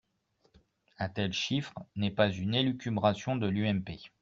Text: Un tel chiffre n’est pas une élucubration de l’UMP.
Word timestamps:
Un 0.97 1.09
tel 1.09 1.31
chiffre 1.31 1.75
n’est 1.95 2.09
pas 2.09 2.31
une 2.31 2.55
élucubration 2.55 3.35
de 3.35 3.45
l’UMP. 3.47 3.99